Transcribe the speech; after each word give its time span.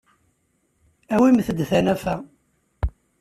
Awimt-d 1.13 1.59
tanafa. 1.69 2.15